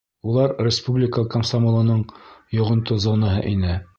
Улар 0.29 0.53
республика 0.67 1.25
комсомолының 1.35 2.01
йоғонто 2.61 3.01
зонаһы 3.07 3.45
ине. 3.55 3.79